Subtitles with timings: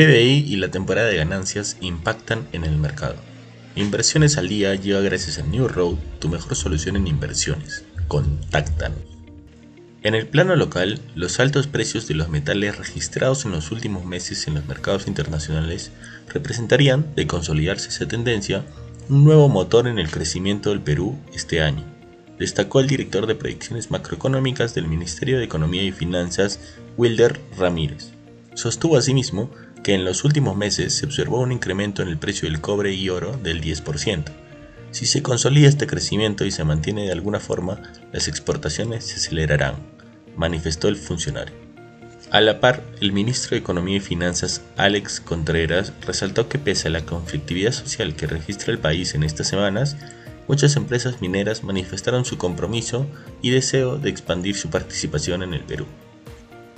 [0.00, 3.16] PBI y la temporada de ganancias impactan en el mercado.
[3.76, 7.84] Inversiones al día llega gracias a New Road, tu mejor solución en inversiones.
[8.08, 9.00] Contáctanos.
[10.02, 14.46] En el plano local, los altos precios de los metales registrados en los últimos meses
[14.46, 15.92] en los mercados internacionales
[16.32, 18.64] representarían, de consolidarse esa tendencia,
[19.10, 21.84] un nuevo motor en el crecimiento del Perú este año,
[22.38, 26.58] destacó el director de predicciones macroeconómicas del Ministerio de Economía y Finanzas,
[26.96, 28.12] Wilder Ramírez.
[28.54, 29.50] Sostuvo asimismo
[29.90, 33.08] que en los últimos meses se observó un incremento en el precio del cobre y
[33.08, 34.22] oro del 10%.
[34.92, 37.82] Si se consolida este crecimiento y se mantiene de alguna forma,
[38.12, 39.74] las exportaciones se acelerarán,
[40.36, 41.56] manifestó el funcionario.
[42.30, 46.92] A la par, el ministro de Economía y Finanzas, Alex Contreras, resaltó que pese a
[46.92, 49.96] la conflictividad social que registra el país en estas semanas,
[50.46, 53.08] muchas empresas mineras manifestaron su compromiso
[53.42, 55.86] y deseo de expandir su participación en el Perú.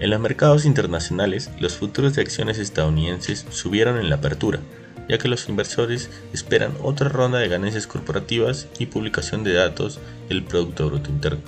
[0.00, 4.58] En los mercados internacionales, los futuros de acciones estadounidenses subieron en la apertura,
[5.10, 10.42] ya que los inversores esperan otra ronda de ganancias corporativas y publicación de datos del
[10.42, 11.42] Producto Bruto Interno.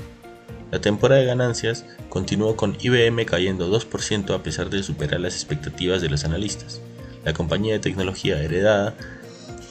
[0.71, 6.03] La temporada de ganancias continuó con IBM cayendo 2% a pesar de superar las expectativas
[6.03, 6.83] de los analistas.
[7.25, 8.95] La compañía de tecnología heredada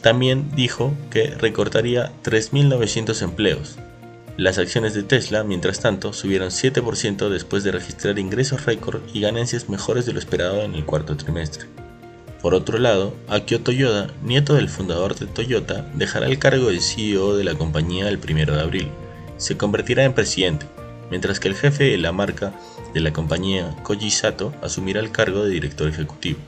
[0.02, 3.78] también dijo que recortaría 3.900 empleos,
[4.38, 9.70] las acciones de Tesla, mientras tanto, subieron 7% después de registrar ingresos récord y ganancias
[9.70, 11.66] mejores de lo esperado en el cuarto trimestre.
[12.42, 17.36] Por otro lado, Akio Toyoda, nieto del fundador de Toyota, dejará el cargo de CEO
[17.36, 18.88] de la compañía el 1 de abril.
[19.38, 20.66] Se convertirá en presidente,
[21.12, 22.54] mientras que el jefe de la marca
[22.94, 26.40] de la compañía, Koji Sato, asumirá el cargo de director ejecutivo.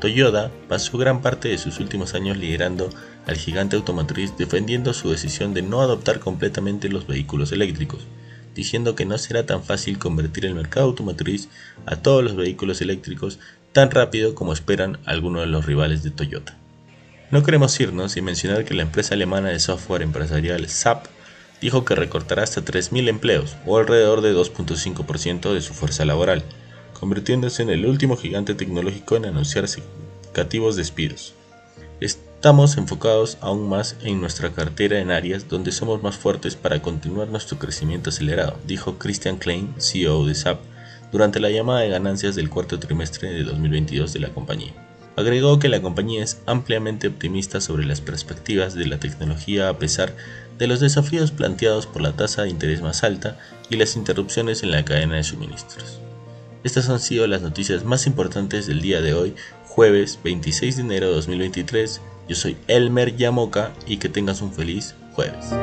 [0.00, 2.90] Toyota pasó gran parte de sus últimos años liderando
[3.30, 8.00] al gigante automotriz defendiendo su decisión de no adoptar completamente los vehículos eléctricos,
[8.54, 11.48] diciendo que no será tan fácil convertir el mercado automotriz
[11.86, 13.38] a todos los vehículos eléctricos
[13.72, 16.58] tan rápido como esperan algunos de los rivales de Toyota.
[17.30, 21.06] No queremos irnos sin mencionar que la empresa alemana de software empresarial SAP
[21.60, 26.42] dijo que recortará hasta 3.000 empleos o alrededor de 2.5% de su fuerza laboral
[27.00, 31.34] convirtiéndose en el último gigante tecnológico en anunciar significativos despidos.
[32.40, 37.28] Estamos enfocados aún más en nuestra cartera en áreas donde somos más fuertes para continuar
[37.28, 40.58] nuestro crecimiento acelerado, dijo Christian Klein, CEO de SAP,
[41.12, 44.72] durante la llamada de ganancias del cuarto trimestre de 2022 de la compañía.
[45.16, 50.16] Agregó que la compañía es ampliamente optimista sobre las perspectivas de la tecnología a pesar
[50.58, 53.36] de los desafíos planteados por la tasa de interés más alta
[53.68, 56.00] y las interrupciones en la cadena de suministros.
[56.62, 59.34] Estas han sido las noticias más importantes del día de hoy,
[59.70, 62.00] jueves 26 de enero de 2023.
[62.28, 65.54] Yo soy Elmer Yamoca y que tengas un feliz jueves.